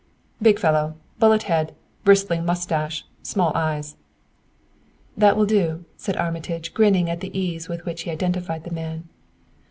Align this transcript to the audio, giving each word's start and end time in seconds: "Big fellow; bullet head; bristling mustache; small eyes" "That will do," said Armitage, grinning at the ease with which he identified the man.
"Big 0.41 0.57
fellow; 0.57 0.95
bullet 1.19 1.43
head; 1.43 1.75
bristling 2.03 2.43
mustache; 2.43 3.05
small 3.21 3.51
eyes" 3.55 3.97
"That 5.15 5.37
will 5.37 5.45
do," 5.45 5.85
said 5.95 6.17
Armitage, 6.17 6.73
grinning 6.73 7.07
at 7.07 7.19
the 7.19 7.39
ease 7.39 7.69
with 7.69 7.85
which 7.85 8.01
he 8.01 8.09
identified 8.09 8.63
the 8.63 8.73
man. 8.73 9.07